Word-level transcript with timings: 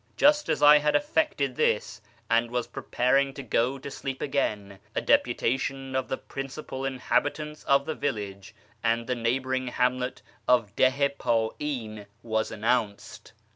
Just 0.17 0.49
as 0.49 0.63
I 0.63 0.79
had 0.79 0.95
effected 0.95 1.55
this, 1.55 2.01
and 2.27 2.49
was 2.49 2.65
preparing 2.65 3.35
to 3.35 3.43
go 3.43 3.77
to 3.77 3.91
sleep 3.91 4.19
again, 4.19 4.79
a 4.95 4.99
deputation 5.01 5.95
of 5.95 6.05
I 6.05 6.07
the 6.07 6.17
principal 6.17 6.85
inhabitants 6.85 7.63
of 7.65 7.85
the 7.85 7.93
village 7.93 8.55
and 8.83 9.05
the 9.05 9.13
neighbouring 9.13 9.67
hamlet 9.67 10.23
of 10.47 10.75
Dih 10.75 11.03
i 11.03 11.09
Pa'in 11.09 12.07
was 12.23 12.49
announced. 12.49 13.33